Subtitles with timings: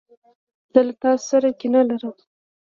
[0.71, 2.15] زه له تاسو سره کینه لرم.